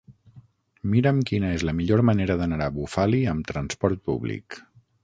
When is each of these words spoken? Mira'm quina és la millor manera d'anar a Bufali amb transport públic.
Mira'm 0.93 1.19
quina 1.31 1.51
és 1.57 1.67
la 1.69 1.75
millor 1.81 2.03
manera 2.11 2.39
d'anar 2.41 2.61
a 2.69 2.75
Bufali 2.81 3.25
amb 3.35 3.51
transport 3.53 4.05
públic. 4.11 4.61